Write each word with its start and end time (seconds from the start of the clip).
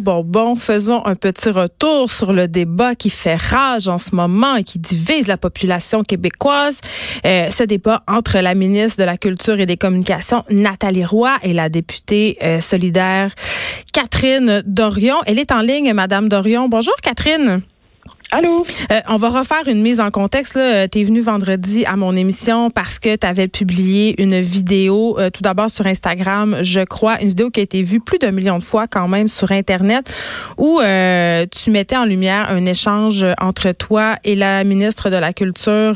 Bon, 0.00 0.22
bon, 0.24 0.56
faisons 0.56 1.04
un 1.04 1.14
petit 1.14 1.50
retour 1.50 2.10
sur 2.10 2.32
le 2.32 2.48
débat 2.48 2.94
qui 2.94 3.10
fait 3.10 3.36
rage 3.36 3.88
en 3.88 3.98
ce 3.98 4.14
moment 4.14 4.56
et 4.56 4.64
qui 4.64 4.78
divise 4.78 5.26
la 5.26 5.36
population 5.36 6.02
québécoise. 6.02 6.80
Euh, 7.24 7.50
ce 7.50 7.64
débat 7.64 8.02
entre 8.08 8.38
la 8.38 8.54
ministre 8.54 8.98
de 9.00 9.04
la 9.04 9.16
Culture 9.16 9.60
et 9.60 9.66
des 9.66 9.76
Communications, 9.76 10.44
Nathalie 10.50 11.04
Roy, 11.04 11.32
et 11.42 11.52
la 11.52 11.68
députée 11.68 12.38
euh, 12.42 12.60
solidaire 12.60 13.32
Catherine 13.92 14.62
Dorion. 14.66 15.16
Elle 15.26 15.38
est 15.38 15.52
en 15.52 15.60
ligne, 15.60 15.92
Madame 15.92 16.28
Dorion. 16.28 16.68
Bonjour, 16.68 16.94
Catherine. 17.02 17.62
Allô? 18.30 18.64
Euh, 18.90 19.00
on 19.08 19.16
va 19.16 19.28
refaire 19.28 19.68
une 19.68 19.82
mise 19.82 20.00
en 20.00 20.10
contexte. 20.10 20.54
Tu 20.54 21.00
es 21.00 21.04
venu 21.04 21.20
vendredi 21.20 21.84
à 21.84 21.96
mon 21.96 22.16
émission 22.16 22.70
parce 22.70 22.98
que 22.98 23.14
tu 23.16 23.26
avais 23.26 23.48
publié 23.48 24.20
une 24.20 24.40
vidéo, 24.40 25.16
euh, 25.18 25.30
tout 25.30 25.42
d'abord 25.42 25.70
sur 25.70 25.86
Instagram, 25.86 26.56
je 26.62 26.80
crois, 26.80 27.20
une 27.20 27.28
vidéo 27.28 27.50
qui 27.50 27.60
a 27.60 27.62
été 27.62 27.82
vue 27.82 28.00
plus 28.00 28.18
d'un 28.18 28.32
million 28.32 28.58
de 28.58 28.64
fois 28.64 28.86
quand 28.88 29.08
même 29.08 29.28
sur 29.28 29.52
Internet, 29.52 30.12
où 30.58 30.80
euh, 30.80 31.46
tu 31.50 31.70
mettais 31.70 31.96
en 31.96 32.04
lumière 32.04 32.50
un 32.50 32.64
échange 32.66 33.24
entre 33.40 33.72
toi 33.72 34.16
et 34.24 34.34
la 34.34 34.64
ministre 34.64 35.10
de 35.10 35.16
la 35.16 35.32
Culture, 35.32 35.94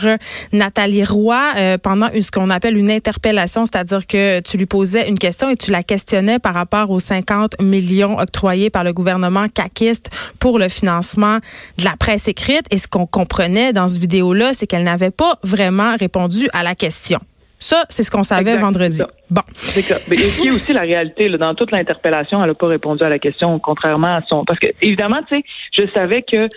Nathalie 0.53 1.05
Roy, 1.05 1.79
pendant 1.83 2.09
ce 2.21 2.31
qu'on 2.31 2.51
appelle 2.51 2.77
une 2.77 2.91
interpellation, 2.91 3.65
c'est-à-dire 3.67 4.07
que 4.07 4.41
tu 4.41 4.59
lui 4.59 4.67
posais 4.67 5.09
une 5.09 5.19
question 5.19 5.51
et 5.51 5.57
tu 5.57 5.71
la 5.71 5.83
questionnais 5.83 6.39
par 6.39 6.55
rapport 6.55 6.91
aux 6.91 7.01
50 7.01 7.61
millions 7.63 8.19
octroyés 8.19 8.71
par 8.71 8.85
le 8.85 8.93
gouvernement 8.93 9.49
caquiste 9.49 10.11
pour 10.39 10.59
le 10.59 10.69
financement 10.69 11.39
de 11.79 11.85
la 11.85 11.97
presse 11.97 12.18
écrite 12.27 12.67
et 12.73 12.79
ce 12.79 12.89
qu'on 12.89 13.07
comprenait 13.07 13.73
dans 13.73 13.87
ce 13.87 13.99
vidéo-là, 14.01 14.53
c'est 14.55 14.67
qu'elle 14.67 14.83
n'avait 14.83 15.13
pas 15.13 15.39
vraiment 15.45 15.95
répondu 15.97 16.49
à 16.53 16.65
la 16.65 16.75
question. 16.75 17.21
Ça, 17.61 17.85
c'est 17.89 18.03
ce 18.03 18.11
qu'on 18.11 18.23
savait 18.23 18.57
vendredi. 18.57 19.03
Bon. 19.31 19.43
C'est 19.55 19.83
ça. 19.83 19.99
Mais 20.09 20.17
il 20.43 20.53
aussi 20.53 20.73
la 20.73 20.83
réalité. 20.83 21.29
Là, 21.29 21.39
dans 21.39 21.55
toute 21.55 21.73
l'interpellation, 21.73 22.41
elle 22.41 22.49
n'a 22.49 22.55
pas 22.55 22.69
répondu 22.69 23.03
à 23.03 23.09
la 23.09 23.19
question, 23.19 23.59
contrairement 23.59 24.17
à 24.17 24.23
son. 24.27 24.45
Parce 24.45 24.59
que, 24.59 24.69
évidemment, 24.81 25.21
tu 25.29 25.37
sais, 25.37 25.45
je 25.73 25.83
savais 25.93 26.23
que 26.23 26.49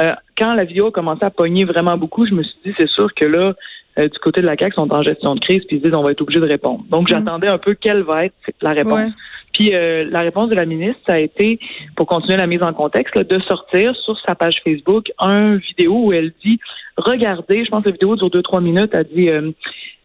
euh, 0.00 0.12
quand 0.36 0.54
la 0.54 0.64
vidéo 0.64 0.88
a 0.88 0.90
commencé 0.90 1.24
à 1.24 1.30
pogner 1.30 1.64
vraiment 1.64 1.96
beaucoup, 1.96 2.26
je 2.26 2.34
me 2.34 2.42
suis 2.42 2.56
dit, 2.64 2.74
c'est 2.78 2.88
sûr 2.88 3.08
que 3.14 3.24
là, 3.24 3.54
euh, 3.98 4.08
du 4.08 4.18
côté 4.18 4.42
de 4.42 4.46
la 4.46 4.56
CAQ, 4.56 4.72
ils 4.76 4.80
sont 4.80 4.92
en 4.92 5.02
gestion 5.02 5.34
de 5.34 5.40
crise, 5.40 5.62
puis 5.66 5.76
ils 5.76 5.82
disent, 5.82 5.94
on 5.94 6.02
va 6.02 6.12
être 6.12 6.20
obligé 6.20 6.40
de 6.40 6.46
répondre. 6.46 6.84
Donc, 6.90 7.04
mm. 7.04 7.14
j'attendais 7.14 7.48
un 7.48 7.58
peu 7.58 7.74
quelle 7.74 8.02
va 8.02 8.26
être 8.26 8.34
la 8.60 8.72
réponse. 8.72 9.12
Puis 9.60 9.74
euh, 9.74 10.06
la 10.10 10.20
réponse 10.20 10.48
de 10.48 10.54
la 10.54 10.64
ministre, 10.64 10.98
ça 11.06 11.16
a 11.16 11.18
été, 11.18 11.58
pour 11.94 12.06
continuer 12.06 12.38
la 12.38 12.46
mise 12.46 12.62
en 12.62 12.72
contexte, 12.72 13.18
de 13.18 13.38
sortir 13.40 13.94
sur 13.94 14.18
sa 14.26 14.34
page 14.34 14.56
Facebook 14.64 15.12
un 15.18 15.56
vidéo 15.56 16.06
où 16.06 16.12
elle 16.14 16.32
dit, 16.42 16.58
regardez, 16.96 17.66
je 17.66 17.70
pense 17.70 17.82
que 17.82 17.90
la 17.90 17.92
vidéo 17.92 18.16
dure 18.16 18.30
deux 18.30 18.40
trois 18.40 18.62
minutes, 18.62 18.88
elle 18.94 19.06
dit, 19.14 19.28
euh, 19.28 19.50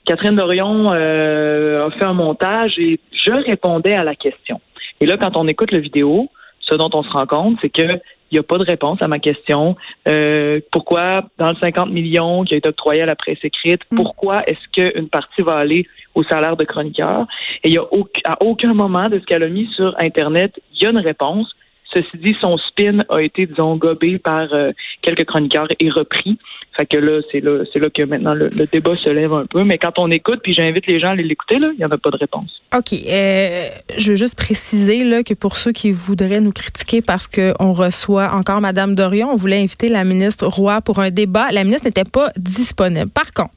Catherine 0.05 0.35
Dorion 0.35 0.91
euh, 0.91 1.87
a 1.87 1.91
fait 1.91 2.03
un 2.03 2.13
montage 2.13 2.77
et 2.77 2.99
je 3.13 3.31
répondais 3.31 3.93
à 3.93 4.03
la 4.03 4.13
question. 4.13 4.59
Et 4.99 5.05
là, 5.05 5.15
quand 5.15 5.37
on 5.37 5.47
écoute 5.47 5.71
la 5.71 5.79
vidéo, 5.79 6.29
ce 6.59 6.75
dont 6.75 6.89
on 6.91 7.03
se 7.03 7.09
rend 7.11 7.25
compte, 7.25 7.57
c'est 7.61 7.69
que 7.69 7.87
il 8.31 8.35
n'y 8.35 8.39
a 8.39 8.43
pas 8.43 8.57
de 8.57 8.65
réponse 8.65 9.01
à 9.01 9.07
ma 9.07 9.19
question. 9.19 9.77
Euh, 10.07 10.59
pourquoi, 10.71 11.23
dans 11.37 11.47
le 11.47 11.55
50 11.61 11.91
millions 11.91 12.43
qui 12.43 12.55
a 12.55 12.57
été 12.57 12.67
octroyé 12.67 13.03
à 13.03 13.05
la 13.05 13.15
presse 13.15 13.37
écrite, 13.43 13.81
mm. 13.91 13.95
pourquoi 13.95 14.43
est-ce 14.47 14.67
qu'une 14.73 15.07
partie 15.07 15.41
va 15.43 15.55
aller 15.57 15.87
au 16.15 16.23
salaire 16.23 16.57
de 16.57 16.65
chroniqueur? 16.65 17.27
Et 17.63 17.69
il 17.69 17.75
y 17.75 17.77
a 17.77 17.83
à 18.25 18.37
aucun 18.43 18.73
moment 18.73 19.09
de 19.09 19.19
ce 19.19 19.25
qu'elle 19.25 19.43
a 19.43 19.49
mis 19.49 19.67
sur 19.75 19.95
Internet, 20.01 20.59
il 20.73 20.83
y 20.83 20.87
a 20.87 20.89
une 20.89 20.97
réponse. 20.97 21.55
Ceci 21.95 22.17
dit, 22.17 22.35
son 22.41 22.57
spin 22.57 22.99
a 23.09 23.21
été, 23.21 23.45
disons, 23.45 23.77
gobé 23.77 24.17
par 24.17 24.53
euh, 24.53 24.71
quelques 25.01 25.25
chroniqueurs 25.25 25.67
et 25.79 25.89
repris. 25.89 26.37
Fait 26.75 26.85
que 26.85 26.97
là, 26.97 27.21
c'est 27.31 27.39
là, 27.39 27.63
c'est 27.71 27.79
là 27.79 27.89
que 27.89 28.03
maintenant 28.03 28.33
le, 28.33 28.49
débat 28.71 28.97
se 28.97 29.09
lève 29.09 29.31
un 29.31 29.45
peu. 29.45 29.63
Mais 29.63 29.77
quand 29.77 29.97
on 29.97 30.11
écoute, 30.11 30.41
puis 30.43 30.53
j'invite 30.53 30.87
les 30.87 30.99
gens 30.99 31.09
à 31.09 31.11
aller 31.11 31.23
l'écouter, 31.23 31.55
il 31.55 31.77
n'y 31.77 31.85
en 31.85 31.91
a 31.91 31.97
pas 31.97 32.09
de 32.09 32.17
réponse. 32.17 32.61
OK. 32.75 32.93
Euh, 33.07 33.69
je 33.97 34.09
veux 34.09 34.17
juste 34.17 34.35
préciser 34.35 35.05
là, 35.05 35.23
que 35.23 35.33
pour 35.33 35.55
ceux 35.55 35.71
qui 35.71 35.91
voudraient 35.93 36.41
nous 36.41 36.51
critiquer 36.51 37.01
parce 37.01 37.27
qu'on 37.27 37.71
reçoit 37.71 38.33
encore 38.33 38.59
Madame 38.59 38.93
Dorion, 38.93 39.29
on 39.31 39.37
voulait 39.37 39.61
inviter 39.61 39.87
la 39.87 40.03
ministre 40.03 40.47
Roy 40.47 40.81
pour 40.81 40.99
un 40.99 41.11
débat. 41.11 41.47
La 41.53 41.63
ministre 41.63 41.87
n'était 41.87 42.09
pas 42.11 42.31
disponible. 42.35 43.09
Par 43.09 43.31
contre, 43.33 43.53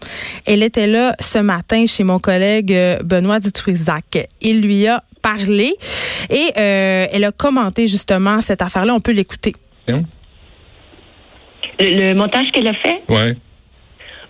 elle 0.46 0.62
était 0.62 0.86
là 0.86 1.14
ce 1.18 1.38
matin 1.38 1.86
chez 1.86 2.04
mon 2.04 2.20
collègue 2.20 2.72
euh, 2.72 2.98
Benoît 3.02 3.40
Dutrisac. 3.40 4.28
Il 4.40 4.62
lui 4.62 4.86
a 4.86 5.02
parlé 5.20 5.74
et 6.30 6.50
euh, 6.56 7.06
elle 7.12 7.24
a 7.24 7.32
commenté 7.32 7.86
justement 7.86 8.40
cette 8.40 8.62
affaire-là. 8.62 8.94
On 8.94 9.00
peut 9.00 9.12
l'écouter. 9.12 9.52
Le, 11.80 12.14
montage 12.14 12.46
qu'elle 12.52 12.68
a 12.68 12.74
fait? 12.74 13.02
Ouais. 13.08 13.36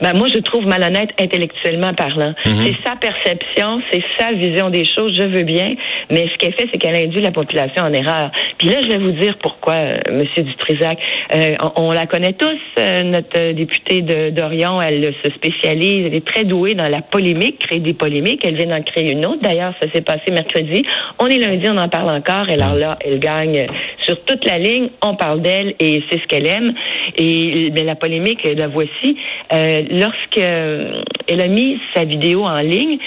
Ben 0.00 0.16
moi, 0.16 0.28
je 0.32 0.40
trouve 0.40 0.64
malhonnête 0.66 1.10
intellectuellement 1.20 1.92
parlant. 1.94 2.34
Mhm. 2.46 2.52
C'est 2.52 2.76
sa 2.84 2.96
perception, 2.96 3.80
c'est 3.90 4.02
sa 4.18 4.32
vision 4.32 4.70
des 4.70 4.84
choses, 4.84 5.14
je 5.16 5.24
veux 5.24 5.42
bien, 5.42 5.74
mais 6.10 6.28
ce 6.32 6.36
qu'elle 6.38 6.54
fait, 6.54 6.68
c'est 6.72 6.78
qu'elle 6.78 6.94
induit 6.94 7.20
la 7.20 7.32
population 7.32 7.82
en 7.82 7.92
erreur. 7.92 8.30
Puis 8.58 8.68
là, 8.68 8.80
je 8.82 8.88
vais 8.88 8.98
vous 8.98 9.10
dire 9.10 9.36
pourquoi, 9.42 9.74
euh, 9.74 9.98
Monsieur 10.12 10.42
Dutrisac. 10.42 10.98
Euh, 11.34 11.56
on, 11.76 11.92
la 11.92 12.06
connaît 12.06 12.32
tous, 12.32 12.58
euh, 12.78 13.02
notre 13.02 13.52
députée 13.52 14.02
de 14.02 14.30
d'Orion, 14.30 14.80
elle 14.80 15.14
se 15.24 15.30
spécialise, 15.32 16.06
elle 16.06 16.14
est 16.14 16.26
très 16.26 16.44
douée 16.44 16.74
dans 16.74 16.88
la 16.88 17.02
polémique, 17.02 17.58
créer 17.58 17.80
des 17.80 17.94
polémiques. 17.94 18.42
Elle 18.44 18.56
vient 18.56 18.66
d'en 18.66 18.82
créer 18.82 19.12
une 19.12 19.24
autre. 19.26 19.42
D'ailleurs, 19.42 19.74
ça 19.80 19.86
s'est 19.92 20.02
passé 20.02 20.30
mercredi. 20.30 20.84
On 21.20 21.26
est 21.26 21.38
lundi, 21.38 21.66
on 21.68 21.76
en 21.76 21.88
parle 21.88 22.10
encore. 22.10 22.48
Et 22.48 22.54
alors 22.54 22.76
là, 22.76 22.96
elle 23.04 23.18
gagne 23.18 23.66
sur 24.06 24.22
toute 24.24 24.44
la 24.44 24.58
ligne. 24.58 24.88
On 25.04 25.16
parle 25.16 25.42
d'elle 25.42 25.74
et 25.80 26.02
c'est 26.10 26.20
ce 26.20 26.26
qu'elle 26.26 26.46
aime. 26.46 26.74
Et 27.16 27.70
bien, 27.70 27.84
la 27.84 27.94
polémique, 27.96 28.40
la 28.44 28.68
voici. 28.68 29.16
Euh, 29.52 29.82
lorsque 29.90 30.38
euh, 30.38 31.02
elle 31.26 31.40
a 31.40 31.48
mis 31.48 31.80
sa 31.94 32.04
vidéo 32.04 32.44
en 32.44 32.58
ligne, 32.58 32.98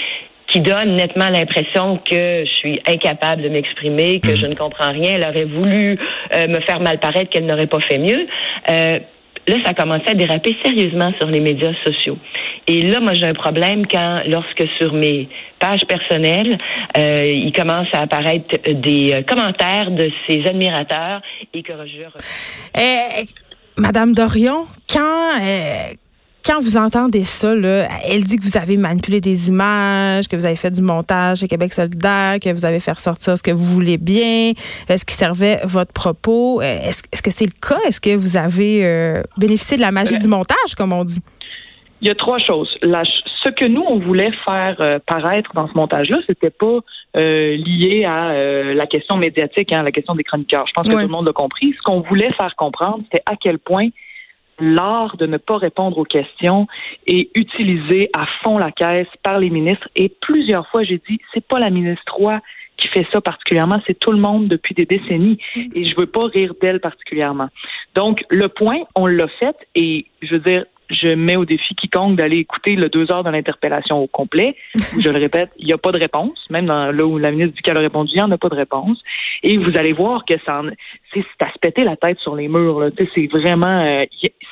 qui 0.52 0.60
donne 0.60 0.96
nettement 0.96 1.30
l'impression 1.30 1.98
que 1.98 2.44
je 2.44 2.50
suis 2.58 2.80
incapable 2.86 3.42
de 3.42 3.48
m'exprimer, 3.48 4.20
que 4.20 4.36
je 4.36 4.44
mhm. 4.44 4.50
ne 4.50 4.54
comprends 4.54 4.92
rien. 4.92 5.14
Elle 5.16 5.26
aurait 5.26 5.44
voulu 5.44 5.98
euh, 6.34 6.46
me 6.46 6.60
faire 6.60 6.80
mal 6.80 7.00
paraître 7.00 7.30
qu'elle 7.30 7.46
n'aurait 7.46 7.66
pas 7.66 7.80
fait 7.88 7.98
mieux. 7.98 8.26
Euh, 8.68 8.98
là, 9.48 9.56
ça 9.64 9.70
a 9.70 9.74
commencé 9.74 10.04
à 10.08 10.14
déraper 10.14 10.54
sérieusement 10.62 11.10
sur 11.18 11.28
les 11.28 11.40
médias 11.40 11.72
sociaux. 11.84 12.18
Et 12.68 12.82
là, 12.82 13.00
moi, 13.00 13.14
j'ai 13.14 13.24
un 13.24 13.34
problème 13.34 13.86
quand, 13.86 14.22
lorsque 14.26 14.64
sur 14.78 14.92
mes 14.92 15.28
pages 15.58 15.86
personnelles, 15.88 16.58
euh, 16.98 17.24
il 17.24 17.52
commence 17.52 17.88
à 17.94 18.00
apparaître 18.00 18.54
des 18.68 19.24
commentaires 19.26 19.90
de 19.90 20.10
ses 20.28 20.46
admirateurs 20.46 21.22
et 21.54 21.62
que 21.62 21.72
je... 21.86 22.02
Eh, 22.78 23.24
Madame 23.78 24.12
Dorion, 24.12 24.66
quand 24.92 25.38
quand 26.44 26.60
vous 26.60 26.76
entendez 26.76 27.24
ça, 27.24 27.54
là, 27.54 27.86
elle 28.04 28.24
dit 28.24 28.36
que 28.36 28.42
vous 28.42 28.56
avez 28.56 28.76
manipulé 28.76 29.20
des 29.20 29.48
images, 29.48 30.28
que 30.28 30.36
vous 30.36 30.44
avez 30.44 30.56
fait 30.56 30.70
du 30.70 30.82
montage 30.82 31.38
chez 31.38 31.48
Québec 31.48 31.72
solidaire, 31.72 32.38
que 32.42 32.52
vous 32.52 32.64
avez 32.64 32.80
fait 32.80 32.92
ressortir 32.92 33.38
ce 33.38 33.42
que 33.42 33.52
vous 33.52 33.64
voulez 33.64 33.98
bien, 33.98 34.52
est-ce 34.88 35.04
qui 35.04 35.14
servait 35.14 35.60
votre 35.64 35.92
propos. 35.92 36.60
Euh, 36.60 36.64
est-ce, 36.64 37.22
que 37.22 37.30
c'est 37.30 37.44
le 37.44 37.52
cas? 37.60 37.78
Est-ce 37.86 38.00
que 38.00 38.16
vous 38.16 38.36
avez 38.36 38.84
euh, 38.84 39.22
bénéficié 39.36 39.76
de 39.76 39.82
la 39.82 39.92
magie 39.92 40.16
du 40.16 40.26
montage, 40.26 40.74
comme 40.76 40.92
on 40.92 41.04
dit? 41.04 41.20
Il 42.00 42.08
y 42.08 42.10
a 42.10 42.16
trois 42.16 42.38
choses. 42.38 42.68
ce 42.82 43.50
que 43.52 43.66
nous, 43.66 43.82
on 43.82 44.00
voulait 44.00 44.32
faire 44.44 44.76
euh, 44.80 44.98
paraître 45.06 45.52
dans 45.54 45.68
ce 45.68 45.74
montage-là, 45.74 46.18
c'était 46.26 46.50
pas 46.50 46.78
lié 47.14 48.04
à 48.04 48.32
la 48.74 48.86
question 48.86 49.16
médiatique, 49.16 49.72
hein, 49.72 49.82
la 49.82 49.92
question 49.92 50.14
des 50.14 50.24
chroniqueurs. 50.24 50.64
Je 50.66 50.72
pense 50.72 50.88
que 50.88 50.92
tout 50.92 50.98
le 50.98 51.06
monde 51.08 51.26
l'a 51.26 51.32
compris. 51.32 51.74
Ce 51.76 51.82
qu'on 51.82 52.00
voulait 52.00 52.32
faire 52.32 52.56
comprendre, 52.56 53.00
c'était 53.04 53.22
à 53.26 53.36
quel 53.36 53.58
point 53.58 53.88
l'art 54.62 55.16
de 55.16 55.26
ne 55.26 55.36
pas 55.36 55.58
répondre 55.58 55.98
aux 55.98 56.04
questions 56.04 56.66
est 57.06 57.30
utilisé 57.36 58.08
à 58.14 58.26
fond 58.42 58.58
la 58.58 58.70
caisse 58.70 59.08
par 59.22 59.38
les 59.38 59.50
ministres. 59.50 59.88
Et 59.96 60.08
plusieurs 60.08 60.68
fois, 60.68 60.84
j'ai 60.84 61.00
dit, 61.08 61.18
c'est 61.34 61.44
pas 61.44 61.58
la 61.58 61.70
ministre 61.70 62.14
Roy 62.14 62.40
qui 62.76 62.88
fait 62.88 63.06
ça 63.12 63.20
particulièrement, 63.20 63.80
c'est 63.86 63.98
tout 63.98 64.10
le 64.10 64.18
monde 64.18 64.48
depuis 64.48 64.74
des 64.74 64.86
décennies. 64.86 65.38
Et 65.74 65.84
je 65.84 65.94
veux 65.96 66.06
pas 66.06 66.26
rire 66.26 66.54
d'elle 66.60 66.80
particulièrement. 66.80 67.48
Donc, 67.94 68.24
le 68.30 68.48
point, 68.48 68.80
on 68.96 69.06
l'a 69.06 69.28
fait 69.28 69.56
et 69.74 70.06
je 70.20 70.34
veux 70.34 70.40
dire, 70.40 70.64
je 70.92 71.14
mets 71.14 71.36
au 71.36 71.44
défi 71.44 71.74
quiconque 71.74 72.16
d'aller 72.16 72.38
écouter 72.38 72.76
le 72.76 72.88
deux 72.88 73.10
heures 73.10 73.24
de 73.24 73.30
l'interpellation 73.30 73.98
au 73.98 74.06
complet. 74.06 74.56
je 74.98 75.08
le 75.08 75.18
répète, 75.18 75.50
il 75.58 75.66
n'y 75.66 75.72
a 75.72 75.78
pas 75.78 75.92
de 75.92 75.98
réponse. 75.98 76.48
Même 76.50 76.66
dans, 76.66 76.92
là 76.92 77.04
où 77.04 77.18
la 77.18 77.30
ministre 77.30 77.60
qu'elle 77.62 77.76
a 77.76 77.80
répondu, 77.80 78.12
il 78.14 78.16
n'y 78.16 78.22
en 78.22 78.30
a 78.30 78.38
pas 78.38 78.48
de 78.48 78.56
réponse. 78.56 79.02
Et 79.42 79.56
vous 79.56 79.76
allez 79.76 79.92
voir 79.92 80.24
que 80.24 80.34
ça, 80.44 80.62
c'est 81.12 81.24
à 81.40 81.52
se 81.52 81.58
péter 81.58 81.84
la 81.84 81.96
tête 81.96 82.18
sur 82.18 82.36
les 82.36 82.48
murs. 82.48 82.90
C'est 83.14 83.26
vraiment, 83.26 83.82
euh, 83.84 84.04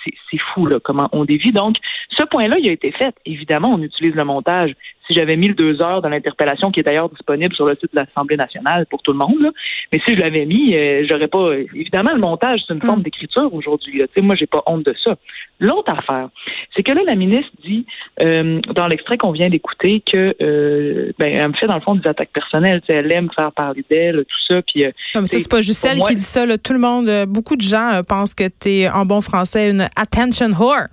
c'est 0.05 0.41
fou 0.55 0.69
comment 0.83 1.09
on 1.13 1.25
dévie. 1.25 1.53
Donc, 1.53 1.77
ce 2.11 2.25
point-là, 2.25 2.57
il 2.59 2.69
a 2.69 2.73
été 2.73 2.93
fait. 2.93 3.15
Évidemment, 3.27 3.73
on 3.75 3.83
utilise 3.83 4.15
le 4.15 4.25
montage 4.25 4.75
si 5.11 5.19
j'avais 5.19 5.37
mis 5.37 5.49
le 5.49 5.55
deux 5.55 5.83
heures 5.83 6.03
de 6.03 6.09
l'interpellation, 6.09 6.71
qui 6.71 6.81
est 6.81 6.83
d'ailleurs 6.85 7.09
disponible 7.09 7.55
sur 7.55 7.67
le 7.67 7.75
site 7.75 7.93
de 7.93 7.99
l'Assemblée 8.01 8.37
nationale 8.37 8.87
pour 8.89 9.03
tout 9.03 9.13
le 9.13 9.19
monde, 9.19 9.41
là. 9.41 9.51
mais 9.93 10.01
si 10.07 10.15
je 10.15 10.21
l'avais 10.21 10.47
mis, 10.47 10.75
euh, 10.77 11.05
j'aurais 11.09 11.27
pas. 11.29 11.51
Évidemment, 11.75 12.13
le 12.15 12.21
montage, 12.21 12.61
c'est 12.67 12.75
une 12.75 12.83
forme 12.83 13.01
Mm. 13.01 13.03
d'écriture 13.03 13.53
aujourd'hui. 13.55 14.03
Moi, 14.21 14.35
j'ai 14.37 14.47
pas 14.47 14.63
honte 14.67 14.85
de 14.85 14.95
ça. 15.05 15.17
L'autre 15.59 15.93
affaire, 15.93 16.29
c'est 16.77 16.83
que 16.83 16.93
là, 16.93 17.03
la 17.07 17.15
ministre 17.17 17.51
dit 17.65 17.85
euh, 18.23 18.61
dans 18.75 18.87
l'extrait 18.87 19.17
qu'on 19.19 19.33
vient 19.33 19.49
d'écouter 19.49 20.03
que 20.11 20.35
euh, 20.41 21.13
ben, 21.19 21.35
elle 21.37 21.49
me 21.49 21.55
fait 21.55 21.67
dans 21.67 21.75
le 21.75 21.81
fond 21.81 21.95
des 21.95 22.09
attaques 22.09 22.31
personnelles. 22.33 22.81
Elle 22.89 23.13
aime 23.13 23.29
faire 23.37 23.53
parler 23.53 23.85
d'elle, 23.91 24.25
tout 24.25 24.55
ça. 24.55 24.63
Puis 24.63 24.85
euh, 24.85 24.91
Non, 25.15 25.23
mais 25.23 25.27
ça, 25.27 25.39
c'est- 25.39 25.51
pas 25.51 25.61
juste 25.61 25.85
elle 25.91 25.99
moi- 25.99 26.07
qui 26.09 26.17
dit 26.17 26.23
ça. 26.23 26.47
là. 26.47 26.57
Tout 26.59 26.73
le 26.73 26.79
monde, 26.79 27.11
beaucoup 27.29 27.57
de 27.57 27.61
gens 27.63 28.01
pensent 28.09 28.35
que 28.35 28.45
tu 28.49 28.69
es, 28.71 28.89
en 28.89 29.05
bon 29.05 29.21
français, 29.21 29.71
une 29.71 29.87
attention 29.97 30.49
whore. 30.59 30.89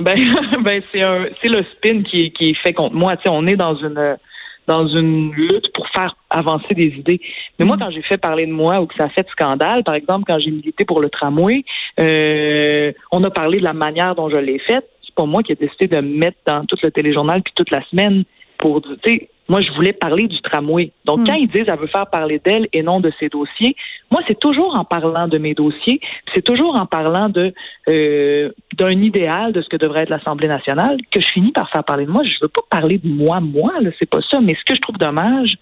Ben, 0.00 0.16
ben 0.64 0.82
c'est 0.92 1.04
un, 1.04 1.26
c'est 1.40 1.48
le 1.48 1.64
spin 1.64 2.02
qui 2.02 2.26
est, 2.26 2.30
qui 2.30 2.50
est 2.50 2.54
fait 2.54 2.72
contre 2.72 2.94
moi. 2.94 3.16
Tu 3.16 3.24
sais, 3.24 3.28
on 3.30 3.46
est 3.46 3.56
dans 3.56 3.76
une 3.76 4.16
dans 4.66 4.86
une 4.86 5.32
lutte 5.32 5.72
pour 5.74 5.88
faire 5.88 6.14
avancer 6.30 6.74
des 6.74 6.94
idées. 6.96 7.20
Mais 7.58 7.64
moi, 7.64 7.76
quand 7.78 7.90
j'ai 7.90 8.02
fait 8.02 8.16
parler 8.16 8.46
de 8.46 8.52
moi 8.52 8.80
ou 8.80 8.86
que 8.86 8.94
ça 8.94 9.04
a 9.04 9.08
fait 9.08 9.26
scandale, 9.30 9.82
par 9.82 9.94
exemple, 9.94 10.24
quand 10.26 10.38
j'ai 10.38 10.50
milité 10.50 10.84
pour 10.84 11.00
le 11.00 11.10
tramway, 11.10 11.64
euh, 11.98 12.92
on 13.10 13.24
a 13.24 13.30
parlé 13.30 13.58
de 13.58 13.64
la 13.64 13.72
manière 13.72 14.14
dont 14.14 14.30
je 14.30 14.36
l'ai 14.36 14.58
faite. 14.60 14.88
C'est 15.04 15.14
pas 15.14 15.26
moi 15.26 15.42
qui 15.42 15.52
ai 15.52 15.56
décidé 15.56 15.88
de 15.88 16.00
me 16.00 16.16
mettre 16.16 16.38
dans 16.46 16.64
tout 16.64 16.76
le 16.82 16.90
téléjournal 16.90 17.42
puis 17.42 17.52
toute 17.56 17.70
la 17.70 17.82
semaine 17.86 18.24
pour, 18.56 18.82
tu 18.82 18.90
sais, 19.04 19.28
moi, 19.48 19.60
je 19.60 19.70
voulais 19.72 19.92
parler 19.92 20.28
du 20.28 20.40
tramway. 20.40 20.92
Donc, 21.04 21.20
Mm. 21.20 21.26
quand 21.26 21.34
ils 21.34 21.48
disent, 21.48 21.64
elle 21.66 21.78
veut 21.78 21.86
faire 21.88 22.06
parler 22.06 22.40
d'elle 22.44 22.68
et 22.72 22.82
non 22.82 23.00
de 23.00 23.12
ses 23.18 23.28
dossiers, 23.28 23.76
moi, 24.10 24.22
c'est 24.28 24.38
toujours 24.38 24.78
en 24.78 24.84
parlant 24.84 25.28
de 25.28 25.38
mes 25.38 25.54
dossiers, 25.54 26.00
c'est 26.34 26.42
toujours 26.42 26.76
en 26.76 26.86
parlant 26.86 27.28
de 27.28 27.52
euh, 27.88 28.50
d'un 28.76 29.02
idéal 29.02 29.52
de 29.52 29.60
ce 29.60 29.68
que 29.68 29.76
devrait 29.76 30.02
être 30.02 30.10
l'Assemblée 30.10 30.48
nationale 30.48 30.98
que 31.10 31.20
je 31.20 31.26
finis 31.28 31.52
par 31.52 31.68
faire 31.70 31.84
parler 31.84 32.06
de 32.06 32.10
moi. 32.10 32.22
Je 32.24 32.38
veux 32.40 32.48
pas 32.48 32.62
parler 32.70 32.98
de 32.98 33.08
moi, 33.08 33.40
moi, 33.40 33.72
là, 33.80 33.90
c'est 33.98 34.08
pas 34.08 34.20
ça. 34.30 34.40
Mais 34.40 34.54
ce 34.54 34.64
que 34.64 34.74
je 34.74 34.80
trouve 34.80 34.96
dommage, 34.98 35.56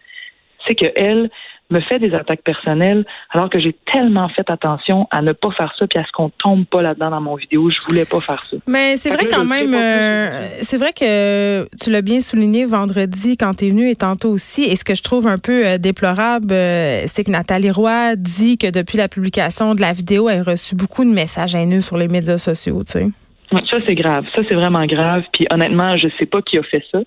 c'est 0.66 0.74
que 0.74 0.86
elle 0.96 1.30
me 1.70 1.80
fait 1.80 1.98
des 1.98 2.14
attaques 2.14 2.42
personnelles 2.42 3.04
alors 3.30 3.48
que 3.50 3.60
j'ai 3.60 3.76
tellement 3.92 4.28
fait 4.28 4.48
attention 4.50 5.06
à 5.10 5.22
ne 5.22 5.32
pas 5.32 5.50
faire 5.52 5.72
ça 5.78 5.86
puis 5.86 5.98
à 5.98 6.04
ce 6.04 6.12
qu'on 6.12 6.30
tombe 6.30 6.66
pas 6.66 6.82
là-dedans 6.82 7.10
dans 7.10 7.20
mon 7.20 7.36
vidéo. 7.36 7.70
Je 7.70 7.78
voulais 7.86 8.04
pas 8.04 8.20
faire 8.20 8.44
ça. 8.44 8.56
Mais 8.66 8.96
c'est 8.96 9.10
vrai 9.10 9.26
quand 9.30 9.44
même, 9.44 9.74
euh, 9.74 10.48
c'est 10.60 10.78
vrai 10.78 10.92
que 10.92 11.68
tu 11.82 11.90
l'as 11.90 12.02
bien 12.02 12.20
souligné 12.20 12.64
vendredi 12.64 13.36
quand 13.36 13.54
tu 13.54 13.66
es 13.66 13.70
venu 13.70 13.88
et 13.90 13.96
tantôt 13.96 14.30
aussi. 14.30 14.64
Et 14.64 14.76
ce 14.76 14.84
que 14.84 14.94
je 14.94 15.02
trouve 15.02 15.26
un 15.26 15.38
peu 15.38 15.66
euh, 15.66 15.78
déplorable, 15.78 16.52
euh, 16.52 17.02
c'est 17.06 17.24
que 17.24 17.30
Nathalie 17.30 17.70
Roy 17.70 18.16
dit 18.16 18.58
que 18.58 18.70
depuis 18.70 18.98
la 18.98 19.08
publication 19.08 19.74
de 19.74 19.80
la 19.80 19.92
vidéo, 19.92 20.28
elle 20.28 20.40
a 20.40 20.42
reçu 20.42 20.74
beaucoup 20.74 21.04
de 21.04 21.10
messages 21.10 21.54
haineux 21.54 21.80
sur 21.80 21.96
les 21.96 22.08
médias 22.08 22.38
sociaux. 22.38 22.82
Tu 22.84 22.92
sais. 22.92 23.06
Ça, 23.52 23.78
c'est 23.84 23.94
grave. 23.94 24.24
Ça, 24.34 24.42
c'est 24.48 24.54
vraiment 24.54 24.86
grave. 24.86 25.24
Puis 25.32 25.46
honnêtement, 25.52 25.96
je 25.96 26.08
sais 26.18 26.26
pas 26.26 26.40
qui 26.42 26.58
a 26.58 26.62
fait 26.62 26.84
ça. 26.92 27.00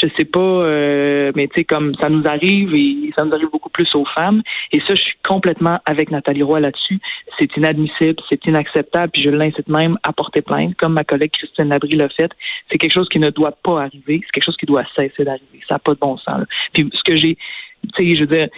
Je 0.00 0.08
sais 0.18 0.24
pas, 0.24 0.40
euh, 0.40 1.32
mais 1.34 1.48
tu 1.48 1.54
sais, 1.56 1.64
comme 1.64 1.94
ça 2.00 2.08
nous 2.08 2.22
arrive 2.26 2.74
et 2.74 3.12
ça 3.16 3.24
nous 3.24 3.32
arrive 3.34 3.48
beaucoup 3.50 3.70
plus 3.70 3.88
aux 3.94 4.04
femmes. 4.04 4.42
Et 4.72 4.80
ça, 4.80 4.94
je 4.94 5.00
suis 5.00 5.16
complètement 5.26 5.78
avec 5.86 6.10
Nathalie 6.10 6.42
Roy 6.42 6.60
là-dessus. 6.60 6.98
C'est 7.38 7.56
inadmissible, 7.56 8.16
c'est 8.28 8.44
inacceptable, 8.46 9.10
puis 9.12 9.22
je 9.22 9.30
l'incite 9.30 9.68
même 9.68 9.96
à 10.02 10.12
porter 10.12 10.42
plainte, 10.42 10.74
comme 10.76 10.92
ma 10.92 11.04
collègue 11.04 11.30
Christine 11.32 11.70
Labrie 11.70 11.96
l'a 11.96 12.08
fait. 12.10 12.30
C'est 12.70 12.78
quelque 12.78 12.92
chose 12.92 13.08
qui 13.08 13.18
ne 13.18 13.30
doit 13.30 13.56
pas 13.62 13.82
arriver. 13.82 14.20
C'est 14.24 14.30
quelque 14.32 14.44
chose 14.44 14.56
qui 14.56 14.66
doit 14.66 14.84
cesser 14.94 15.24
d'arriver. 15.24 15.60
Ça 15.66 15.74
n'a 15.74 15.78
pas 15.78 15.94
de 15.94 15.98
bon 15.98 16.16
sens. 16.18 16.40
là. 16.40 16.46
Puis 16.74 16.88
ce 16.92 17.02
que 17.02 17.14
j'ai 17.14 17.36
tu 17.94 18.10
sais, 18.10 18.16
je 18.16 18.20
veux 18.22 18.26
dire, 18.26 18.48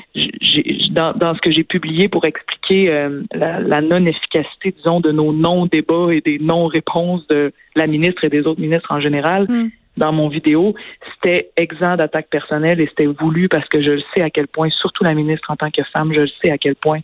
dans, 0.93 1.13
dans 1.13 1.35
ce 1.35 1.41
que 1.41 1.53
j'ai 1.53 1.65
publié 1.65 2.09
pour 2.09 2.25
expliquer 2.25 2.91
euh, 2.91 3.23
la, 3.35 3.61
la 3.61 3.83
non-efficacité, 3.83 4.73
disons, 4.75 5.01
de 5.01 5.13
nos 5.13 5.35
non-débats 5.35 6.15
et 6.15 6.23
des 6.23 6.39
non-réponses 6.39 7.27
de 7.29 7.53
la 7.77 7.87
ministre 7.87 8.25
et 8.25 8.31
des 8.31 8.47
autres 8.47 8.61
ministres 8.61 8.91
en 8.91 9.01
général, 9.01 9.47
Mm. 9.49 9.69
Dans 9.99 10.13
mon 10.13 10.29
vidéo, 10.29 10.75
c'était 11.15 11.51
exempt 11.57 11.97
d'attaque 11.97 12.29
personnelle 12.31 12.81
et 12.81 12.87
c'était 12.87 13.07
voulu 13.07 13.49
parce 13.49 13.69
que 13.69 13.83
je 13.83 13.91
le 13.91 14.03
sais 14.15 14.23
à 14.23 14.31
quel 14.31 14.49
point, 14.49 14.71
surtout 14.71 15.05
la 15.05 15.15
ministre 15.15 15.51
en 15.51 15.57
tant 15.57 15.71
que 15.71 15.83
femme, 15.97 16.13
je 16.13 16.21
le 16.21 16.31
sais 16.43 16.51
à 16.51 16.59
quel 16.59 16.75
point 16.75 17.01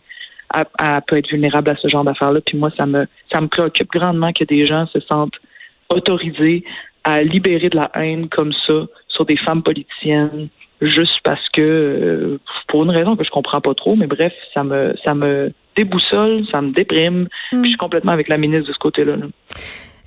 elle, 0.55 0.65
elle 0.79 1.01
peut 1.07 1.17
être 1.17 1.29
vulnérable 1.29 1.71
à 1.71 1.75
ce 1.75 1.87
genre 1.87 2.03
d'affaires-là. 2.03 2.39
Puis 2.45 2.57
moi, 2.57 2.71
ça 2.77 2.85
me 2.85 3.07
ça 3.31 3.41
me 3.41 3.47
préoccupe 3.47 3.91
grandement 3.91 4.31
que 4.33 4.43
des 4.43 4.65
gens 4.65 4.87
se 4.87 4.99
sentent 5.01 5.35
autorisés 5.89 6.63
à 7.03 7.21
libérer 7.21 7.69
de 7.69 7.77
la 7.77 7.91
haine 7.93 8.29
comme 8.29 8.53
ça 8.67 8.85
sur 9.09 9.25
des 9.25 9.37
femmes 9.37 9.61
politiciennes 9.61 10.49
juste 10.81 11.19
parce 11.23 11.47
que 11.49 11.61
euh, 11.61 12.39
pour 12.67 12.83
une 12.83 12.89
raison 12.89 13.15
que 13.15 13.23
je 13.23 13.29
comprends 13.29 13.61
pas 13.61 13.73
trop, 13.73 13.95
mais 13.95 14.07
bref, 14.07 14.33
ça 14.53 14.63
me 14.63 14.95
ça 15.03 15.13
me 15.13 15.51
déboussole, 15.75 16.45
ça 16.51 16.61
me 16.61 16.71
déprime. 16.71 17.27
Mm. 17.51 17.61
Puis 17.61 17.63
je 17.63 17.67
suis 17.69 17.77
complètement 17.77 18.11
avec 18.11 18.27
la 18.27 18.37
ministre 18.37 18.67
de 18.67 18.73
ce 18.73 18.79
côté-là. 18.79 19.15
là. 19.15 19.25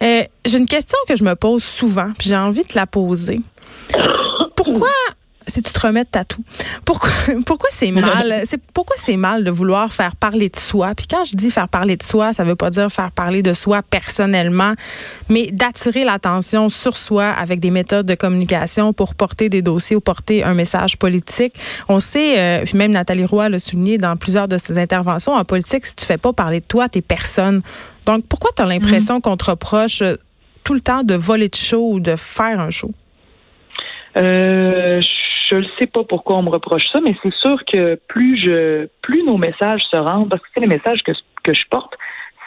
Euh, 0.03 0.25
j'ai 0.45 0.59
une 0.59 0.67
question 0.67 0.99
que 1.09 1.17
je 1.17 1.25
me 1.25 1.35
pose 1.35 1.63
souvent, 1.63 2.13
puis 2.19 2.29
j'ai 2.29 2.37
envie 2.37 2.63
de 2.63 2.75
la 2.75 2.87
poser. 2.87 3.41
Pourquoi 4.55 4.89
si 5.49 5.63
tu 5.63 5.73
te 5.73 5.81
remets 5.87 6.05
de 6.05 6.09
tatou, 6.09 6.43
pourquoi 6.85 7.11
pourquoi 7.47 7.69
c'est 7.73 7.91
mal 7.93 8.43
C'est 8.45 8.61
pourquoi 8.73 8.97
c'est 8.99 9.17
mal 9.17 9.45
de 9.45 9.51
vouloir 9.51 9.93
faire 9.93 10.17
parler 10.17 10.49
de 10.49 10.57
soi? 10.57 10.95
Puis 10.95 11.07
quand 11.07 11.25
je 11.25 11.37
dis 11.37 11.51
faire 11.51 11.69
parler 11.69 11.97
de 11.97 12.03
soi, 12.03 12.33
ça 12.33 12.45
veut 12.45 12.57
pas 12.57 12.71
dire 12.71 12.91
faire 12.91 13.11
parler 13.11 13.43
de 13.43 13.53
soi 13.53 13.83
personnellement, 13.83 14.75
mais 15.29 15.49
d'attirer 15.51 16.05
l'attention 16.05 16.69
sur 16.69 16.97
soi 16.97 17.27
avec 17.27 17.61
des 17.61 17.71
méthodes 17.71 18.07
de 18.07 18.15
communication 18.15 18.93
pour 18.93 19.15
porter 19.15 19.49
des 19.49 19.63
dossiers 19.63 19.97
ou 19.97 20.01
porter 20.01 20.45
un 20.45 20.55
message 20.55 20.97
politique. 20.97 21.55
On 21.89 22.01
sait, 22.01 22.39
euh, 22.39 22.65
puis 22.65 22.77
même 22.77 22.93
Nathalie 22.93 23.25
Roy 23.25 23.49
l'a 23.49 23.59
souligné 23.59 23.99
dans 23.99 24.17
plusieurs 24.17 24.49
de 24.49 24.59
ses 24.59 24.79
interventions 24.79 25.33
en 25.33 25.45
politique, 25.45 25.87
si 25.87 25.95
tu 25.95 26.05
fais 26.05 26.19
pas 26.19 26.33
parler 26.33 26.61
de 26.61 26.67
toi, 26.67 26.89
t'es 26.89 27.03
personne. 27.03 27.63
Donc 28.07 28.25
pourquoi 28.27 28.51
tu 28.57 28.63
as 28.63 28.67
l'impression 28.67 29.21
qu'on 29.21 29.37
te 29.37 29.51
reproche 29.51 30.03
euh, 30.03 30.17
tout 30.65 30.75
le 30.75 30.81
temps 30.81 31.03
de 31.03 31.15
voler 31.15 31.49
de 31.49 31.55
show 31.55 31.93
ou 31.93 32.01
de 32.01 32.17
faire 32.17 32.61
un 32.61 32.71
show? 32.71 32.91
Euh, 34.17 35.01
je 35.01 35.18
ne 35.57 35.65
sais 35.79 35.87
pas 35.87 36.05
pourquoi 36.05 36.37
on 36.37 36.43
me 36.43 36.51
reproche 36.51 36.85
ça, 36.93 37.01
mais 37.01 37.17
c'est 37.23 37.35
sûr 37.35 37.59
que 37.65 37.99
plus 38.09 38.37
je, 38.39 38.87
plus 39.03 39.23
nos 39.25 39.37
messages 39.39 39.83
se 39.93 39.99
rendent, 39.99 40.29
parce 40.29 40.43
que 40.43 40.49
c'est 40.55 40.61
les 40.61 40.69
messages 40.69 41.03
que, 41.03 41.13
que 41.45 41.55
je 41.55 41.63
porte, 41.71 41.95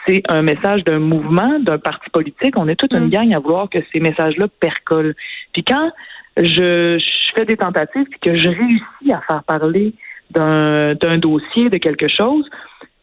c'est 0.06 0.22
un 0.28 0.42
message 0.42 0.84
d'un 0.84 0.98
mouvement, 0.98 1.58
d'un 1.60 1.78
parti 1.78 2.10
politique. 2.10 2.54
On 2.58 2.68
est 2.68 2.74
toute 2.76 2.92
une 2.92 3.06
Mm. 3.06 3.10
gang 3.10 3.34
à 3.34 3.38
vouloir 3.38 3.68
que 3.70 3.78
ces 3.92 4.00
messages-là 4.00 4.46
percolent. 4.60 5.14
Puis 5.52 5.62
quand 5.62 5.90
je, 6.36 6.98
je 6.98 7.32
fais 7.36 7.44
des 7.44 7.56
tentatives 7.56 8.06
puis 8.10 8.18
que 8.20 8.36
je 8.36 8.48
réussis 8.48 9.12
à 9.12 9.20
faire 9.20 9.44
parler 9.44 9.94
d'un 10.30 10.94
d'un 10.94 11.18
dossier, 11.18 11.68
de 11.70 11.78
quelque 11.78 12.08
chose, 12.08 12.48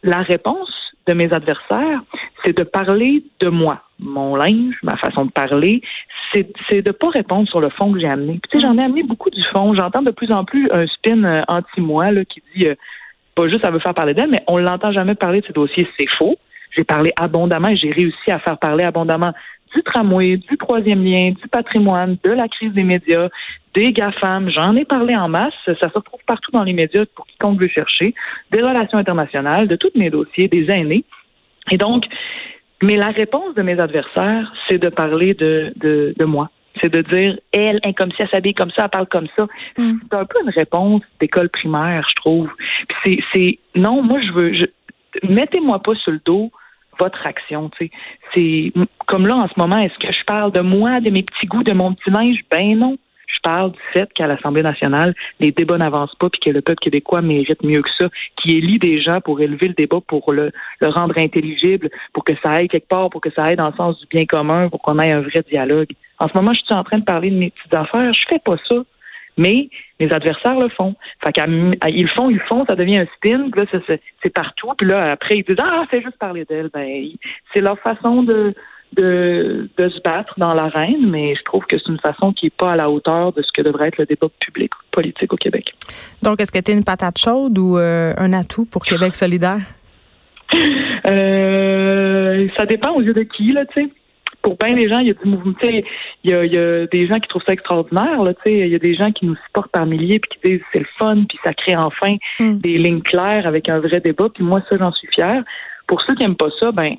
la 0.02 0.22
réponse 0.22 0.70
de 1.06 1.14
mes 1.14 1.32
adversaires, 1.32 2.02
c'est 2.44 2.56
de 2.56 2.64
parler 2.64 3.24
de 3.40 3.48
moi, 3.48 3.82
mon 4.00 4.36
linge, 4.36 4.76
ma 4.82 4.96
façon 4.96 5.26
de 5.26 5.30
parler, 5.30 5.82
c'est 6.32 6.82
de 6.82 6.92
pas 6.92 7.08
répondre 7.10 7.48
sur 7.48 7.60
le 7.60 7.70
fond 7.70 7.92
que 7.92 8.00
j'ai 8.00 8.08
amené. 8.08 8.38
Puis, 8.42 8.50
tu 8.52 8.58
sais, 8.58 8.66
j'en 8.66 8.78
ai 8.78 8.82
amené 8.82 9.02
beaucoup 9.02 9.30
du 9.30 9.42
fond. 9.54 9.74
J'entends 9.74 10.02
de 10.02 10.10
plus 10.10 10.32
en 10.32 10.44
plus 10.44 10.68
un 10.72 10.86
spin 10.86 11.24
euh, 11.24 11.42
anti-moi 11.48 12.06
qui 12.28 12.42
dit 12.54 12.68
euh, 12.68 12.74
pas 13.34 13.48
juste 13.48 13.64
ça 13.64 13.70
veut 13.70 13.78
faire 13.78 13.94
parler 13.94 14.14
d'elle, 14.14 14.30
mais 14.30 14.42
on 14.46 14.58
l'entend 14.58 14.92
jamais 14.92 15.14
parler 15.14 15.40
de 15.40 15.46
ces 15.46 15.52
dossiers. 15.52 15.88
C'est 15.98 16.08
faux. 16.18 16.36
J'ai 16.76 16.84
parlé 16.84 17.10
abondamment 17.16 17.68
et 17.68 17.76
j'ai 17.76 17.90
réussi 17.90 18.30
à 18.30 18.38
faire 18.38 18.58
parler 18.58 18.84
abondamment 18.84 19.32
du 19.74 19.82
tramway, 19.82 20.36
du 20.36 20.56
troisième 20.56 21.04
lien, 21.04 21.30
du 21.30 21.48
patrimoine, 21.48 22.16
de 22.24 22.30
la 22.30 22.48
crise 22.48 22.72
des 22.72 22.82
médias, 22.82 23.28
des 23.74 23.92
GAFAM. 23.92 24.50
J'en 24.50 24.74
ai 24.76 24.84
parlé 24.84 25.16
en 25.16 25.28
masse. 25.28 25.54
Ça 25.66 25.74
se 25.74 25.94
retrouve 25.94 26.20
partout 26.26 26.50
dans 26.52 26.64
les 26.64 26.72
médias 26.72 27.04
pour 27.14 27.26
quiconque 27.26 27.60
veut 27.60 27.68
chercher. 27.68 28.14
Des 28.50 28.60
relations 28.60 28.98
internationales, 28.98 29.68
de 29.68 29.76
tous 29.76 29.90
mes 29.94 30.10
dossiers, 30.10 30.48
des 30.48 30.66
aînés. 30.70 31.04
Et 31.70 31.76
donc, 31.76 32.04
mais 32.82 32.96
la 32.96 33.08
réponse 33.08 33.54
de 33.54 33.62
mes 33.62 33.78
adversaires, 33.78 34.52
c'est 34.68 34.78
de 34.78 34.88
parler 34.88 35.34
de, 35.34 35.72
de, 35.76 36.14
de 36.18 36.24
moi. 36.24 36.50
C'est 36.80 36.92
de 36.92 37.02
dire, 37.02 37.38
elle, 37.52 37.80
comme 37.96 38.12
si 38.12 38.22
elle 38.22 38.28
s'habille 38.30 38.54
comme 38.54 38.70
ça, 38.70 38.84
elle 38.84 38.90
parle 38.90 39.06
comme 39.08 39.26
ça. 39.36 39.46
Mm. 39.76 39.98
C'est 40.02 40.16
un 40.16 40.24
peu 40.24 40.38
une 40.42 40.50
réponse 40.50 41.02
d'école 41.20 41.48
primaire, 41.48 42.06
je 42.08 42.14
trouve. 42.14 42.48
C'est, 43.04 43.18
c'est, 43.34 43.58
non, 43.74 44.02
moi, 44.02 44.20
je 44.20 44.32
veux, 44.32 44.52
je, 44.54 44.64
mettez-moi 45.28 45.80
pas 45.80 45.94
sur 45.96 46.12
le 46.12 46.20
dos 46.24 46.50
votre 46.98 47.26
action, 47.26 47.70
tu 47.70 47.86
sais. 47.86 47.90
C'est, 48.34 48.72
comme 49.06 49.26
là, 49.26 49.36
en 49.36 49.48
ce 49.48 49.54
moment, 49.56 49.78
est-ce 49.78 49.98
que 49.98 50.12
je 50.12 50.24
parle 50.26 50.52
de 50.52 50.60
moi, 50.60 51.00
de 51.00 51.10
mes 51.10 51.22
petits 51.22 51.46
goûts, 51.46 51.62
de 51.62 51.72
mon 51.72 51.94
petit 51.94 52.10
linge? 52.10 52.40
Ben 52.50 52.78
non. 52.78 52.98
Je 53.34 53.40
parle 53.42 53.72
du 53.72 53.78
fait 53.92 54.12
qu'à 54.12 54.26
l'Assemblée 54.26 54.62
nationale, 54.62 55.14
les 55.38 55.52
débats 55.52 55.78
n'avancent 55.78 56.14
pas 56.16 56.28
puis 56.30 56.40
que 56.40 56.50
le 56.50 56.60
peuple 56.60 56.80
québécois 56.80 57.22
mérite 57.22 57.62
mieux 57.62 57.82
que 57.82 57.90
ça, 57.98 58.08
qui 58.36 58.56
élit 58.56 58.78
des 58.78 59.00
gens 59.00 59.20
pour 59.20 59.40
élever 59.40 59.68
le 59.68 59.74
débat, 59.74 59.98
pour 60.06 60.32
le, 60.32 60.52
le 60.80 60.88
rendre 60.88 61.14
intelligible, 61.18 61.90
pour 62.12 62.24
que 62.24 62.32
ça 62.42 62.50
aille 62.52 62.68
quelque 62.68 62.88
part, 62.88 63.10
pour 63.10 63.20
que 63.20 63.30
ça 63.30 63.44
aille 63.44 63.56
dans 63.56 63.68
le 63.68 63.76
sens 63.76 63.98
du 64.00 64.06
bien 64.10 64.26
commun, 64.26 64.68
pour 64.68 64.80
qu'on 64.82 64.98
ait 64.98 65.12
un 65.12 65.20
vrai 65.20 65.44
dialogue. 65.48 65.90
En 66.18 66.28
ce 66.28 66.32
moment, 66.34 66.52
je 66.52 66.60
suis 66.60 66.74
en 66.74 66.84
train 66.84 66.98
de 66.98 67.04
parler 67.04 67.30
de 67.30 67.36
mes 67.36 67.50
petites 67.50 67.74
affaires. 67.74 68.12
Je 68.12 68.24
fais 68.30 68.40
pas 68.44 68.56
ça. 68.68 68.76
Mais 69.38 69.70
mes 69.98 70.12
adversaires 70.12 70.58
le 70.58 70.68
font. 70.68 70.94
Fait 71.24 71.32
le 71.46 72.08
font, 72.08 72.28
ils 72.28 72.40
font, 72.40 72.66
ça 72.66 72.76
devient 72.76 72.98
un 72.98 73.06
spin. 73.16 73.48
Là, 73.56 73.64
c'est 74.22 74.34
partout. 74.34 74.68
Puis 74.76 74.86
là, 74.86 75.12
après, 75.12 75.36
ils 75.36 75.44
disent 75.44 75.56
Ah, 75.62 75.84
c'est 75.90 76.02
juste 76.02 76.18
parler 76.18 76.44
d'elle. 76.44 76.68
Ben, 76.74 77.06
c'est 77.54 77.62
leur 77.62 77.78
façon 77.78 78.22
de, 78.22 78.54
de, 78.96 79.68
de 79.76 79.88
se 79.88 80.00
battre 80.00 80.34
dans 80.36 80.52
l'arène, 80.54 81.08
mais 81.08 81.34
je 81.36 81.42
trouve 81.44 81.64
que 81.66 81.78
c'est 81.78 81.88
une 81.88 82.00
façon 82.00 82.32
qui 82.32 82.46
n'est 82.46 82.52
pas 82.56 82.72
à 82.72 82.76
la 82.76 82.90
hauteur 82.90 83.32
de 83.32 83.42
ce 83.42 83.50
que 83.52 83.62
devrait 83.62 83.88
être 83.88 83.98
le 83.98 84.06
débat 84.06 84.28
public 84.40 84.70
politique 84.90 85.32
au 85.32 85.36
Québec. 85.36 85.74
Donc, 86.22 86.40
est-ce 86.40 86.52
que 86.52 86.58
tu 86.58 86.72
es 86.72 86.74
une 86.74 86.84
patate 86.84 87.18
chaude 87.18 87.56
ou 87.58 87.78
euh, 87.78 88.12
un 88.16 88.32
atout 88.32 88.66
pour 88.66 88.84
Québec 88.84 89.14
solidaire? 89.14 89.60
Euh, 91.06 92.46
ça 92.58 92.66
dépend 92.66 92.92
aux 92.92 93.00
yeux 93.00 93.14
de 93.14 93.22
qui, 93.22 93.52
là, 93.52 93.64
tu 93.64 93.82
sais. 93.82 93.88
pour 94.42 94.56
bien 94.58 94.74
des 94.74 94.86
gens, 94.86 94.98
il 94.98 95.06
y 95.08 95.10
a 95.10 95.14
du 95.14 95.28
mouvement. 95.28 95.54
Il 95.62 96.30
y 96.30 96.34
a, 96.34 96.44
il 96.44 96.52
y 96.52 96.58
a 96.58 96.86
des 96.86 97.06
gens 97.06 97.18
qui 97.18 97.26
trouvent 97.28 97.42
ça 97.46 97.54
extraordinaire. 97.54 98.22
Là, 98.22 98.34
il 98.44 98.68
y 98.68 98.74
a 98.74 98.78
des 98.78 98.94
gens 98.94 99.10
qui 99.10 99.24
nous 99.24 99.36
supportent 99.46 99.72
par 99.72 99.86
milliers 99.86 100.18
puis 100.18 100.30
qui 100.30 100.50
disent 100.50 100.60
c'est 100.72 100.80
le 100.80 100.86
fun, 100.98 101.24
puis 101.26 101.38
ça 101.42 101.54
crée 101.54 101.74
enfin 101.74 102.16
Mm. 102.38 102.58
des 102.58 102.78
lignes 102.78 103.02
claires 103.02 103.46
avec 103.46 103.68
un 103.68 103.78
vrai 103.80 104.00
débat. 104.00 104.28
Puis 104.34 104.44
moi, 104.44 104.62
ça, 104.68 104.76
j'en 104.78 104.92
suis 104.92 105.08
fière. 105.08 105.42
Pour 105.86 106.00
ceux 106.02 106.14
qui 106.14 106.24
aiment 106.24 106.36
pas 106.36 106.50
ça, 106.60 106.72
ben 106.72 106.94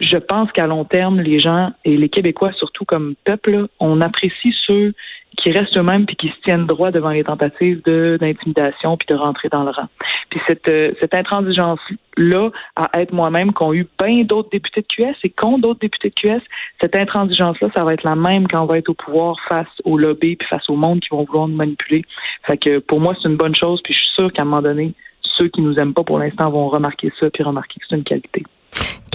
je 0.00 0.16
pense 0.16 0.50
qu'à 0.52 0.66
long 0.66 0.84
terme, 0.84 1.20
les 1.20 1.38
gens 1.38 1.72
et 1.84 1.96
les 1.96 2.08
Québécois, 2.08 2.52
surtout 2.52 2.84
comme 2.86 3.14
peuple, 3.24 3.66
on 3.78 4.00
apprécie 4.00 4.54
ceux 4.66 4.94
qui 5.36 5.52
restent 5.52 5.76
eux-mêmes 5.76 6.06
puis 6.06 6.16
qui 6.16 6.28
se 6.28 6.40
tiennent 6.42 6.66
droit 6.66 6.90
devant 6.90 7.10
les 7.10 7.22
tentatives 7.22 7.82
d'intimidation 7.84 8.96
puis 8.96 9.06
de 9.08 9.14
rentrer 9.14 9.48
dans 9.48 9.62
le 9.62 9.70
rang. 9.70 9.88
Puis 10.30 10.40
cette 10.46 10.68
euh, 10.68 10.92
cette 11.00 11.14
intransigeance 11.14 11.80
là 12.16 12.50
à 12.76 13.00
être 13.00 13.12
moi-même 13.12 13.52
qu'ont 13.52 13.72
eu 13.72 13.86
bien 14.02 14.24
d'autres 14.24 14.50
députés 14.50 14.82
de 14.82 14.86
QS 14.86 15.16
et 15.22 15.30
qu'ont 15.30 15.58
d'autres 15.58 15.80
députés 15.80 16.10
de 16.10 16.14
QS, 16.14 16.42
cette 16.80 16.96
intransigeance 16.96 17.60
là, 17.60 17.68
ça 17.76 17.84
va 17.84 17.94
être 17.94 18.02
la 18.02 18.16
même 18.16 18.48
quand 18.48 18.62
on 18.62 18.66
va 18.66 18.78
être 18.78 18.88
au 18.88 18.94
pouvoir 18.94 19.36
face 19.48 19.68
au 19.84 19.98
lobby 19.98 20.36
puis 20.36 20.48
face 20.48 20.68
au 20.68 20.76
monde 20.76 21.00
qui 21.00 21.08
vont 21.10 21.24
vouloir 21.24 21.48
nous 21.48 21.56
manipuler. 21.56 22.04
Fait 22.46 22.58
que 22.58 22.78
pour 22.78 23.00
moi, 23.00 23.14
c'est 23.20 23.28
une 23.28 23.36
bonne 23.36 23.54
chose 23.54 23.80
puis 23.82 23.94
je 23.94 24.00
suis 24.00 24.14
sûre 24.14 24.32
qu'à 24.32 24.42
un 24.42 24.46
moment 24.46 24.62
donné, 24.62 24.94
ceux 25.36 25.48
qui 25.48 25.60
nous 25.60 25.76
aiment 25.76 25.94
pas 25.94 26.04
pour 26.04 26.18
l'instant 26.18 26.50
vont 26.50 26.68
remarquer 26.68 27.12
ça 27.20 27.30
puis 27.30 27.42
remarquer 27.42 27.80
que 27.80 27.86
c'est 27.88 27.96
une 27.96 28.04
qualité. 28.04 28.44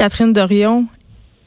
Catherine 0.06 0.34
Dorion, 0.34 0.86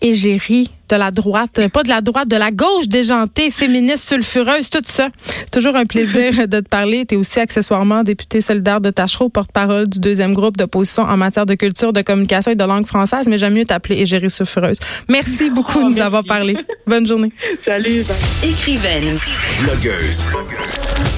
égérie 0.01 0.69
de 0.89 0.97
la 0.97 1.13
droite, 1.13 1.69
pas 1.73 1.85
de 1.85 1.89
la 1.91 2.01
droite, 2.01 2.27
de 2.27 2.35
la 2.35 2.51
gauche 2.51 2.89
déjantée, 2.89 3.53
féministe, 3.53 4.09
sulfureuse, 4.09 4.69
tout 4.69 4.83
ça. 4.85 5.11
Toujours 5.53 5.77
un 5.77 5.85
plaisir 5.87 6.33
de 6.49 6.59
te 6.59 6.69
parler. 6.69 7.07
Tu 7.07 7.15
es 7.15 7.17
aussi 7.19 7.39
accessoirement 7.39 8.03
députée 8.03 8.41
solidaire 8.41 8.81
de 8.81 8.91
Tachereau, 8.91 9.29
porte-parole 9.29 9.89
du 9.89 10.01
deuxième 10.01 10.35
groupe 10.35 10.57
d'opposition 10.57 11.05
en 11.05 11.17
matière 11.17 11.47
de 11.47 11.55
culture, 11.55 11.93
de 11.93 12.03
communication 12.03 12.51
et 12.51 12.57
de 12.57 12.65
langue 12.65 12.85
française, 12.89 13.29
mais 13.29 13.39
j'aime 13.39 13.55
mieux 13.55 13.65
t'appeler 13.65 14.01
égérie 14.01 14.29
sulfureuse. 14.29 14.81
Merci 15.09 15.49
beaucoup 15.55 15.79
de 15.79 15.85
nous 15.85 15.89
merci. 15.91 16.01
avoir 16.03 16.25
parlé. 16.25 16.55
Bonne 16.85 17.07
journée. 17.07 17.31
Salut. 17.65 18.03
bye. 18.03 18.51
Écrivaine, 18.51 19.21
Blogueuse. 19.63 20.25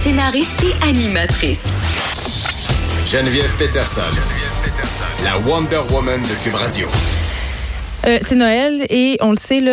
scénariste 0.03 0.63
et 0.63 0.87
animatrice. 0.87 1.65
Geneviève 3.07 3.55
Peterson. 3.57 4.03
La 5.25 5.39
Wonder 5.39 5.81
Woman 5.91 6.21
de 6.21 6.45
Cube 6.45 6.55
Radio. 6.57 6.87
Euh, 8.07 8.19
c'est 8.23 8.35
Noël 8.35 8.87
et 8.89 9.19
on 9.21 9.31
le 9.31 9.37
sait, 9.37 9.61
là, 9.61 9.69